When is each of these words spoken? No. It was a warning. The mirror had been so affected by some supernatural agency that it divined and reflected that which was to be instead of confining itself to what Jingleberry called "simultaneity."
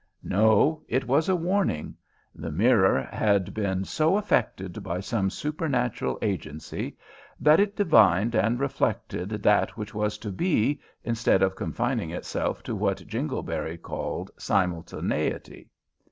No. 0.23 0.81
It 0.87 1.05
was 1.05 1.29
a 1.29 1.35
warning. 1.35 1.95
The 2.33 2.49
mirror 2.51 3.07
had 3.11 3.53
been 3.53 3.85
so 3.85 4.17
affected 4.17 4.81
by 4.81 4.99
some 4.99 5.29
supernatural 5.29 6.17
agency 6.23 6.97
that 7.39 7.59
it 7.59 7.75
divined 7.75 8.33
and 8.33 8.59
reflected 8.59 9.29
that 9.29 9.77
which 9.77 9.93
was 9.93 10.17
to 10.17 10.31
be 10.31 10.81
instead 11.03 11.43
of 11.43 11.55
confining 11.55 12.09
itself 12.09 12.63
to 12.63 12.73
what 12.75 13.05
Jingleberry 13.07 13.77
called 13.77 14.31
"simultaneity." 14.37 15.69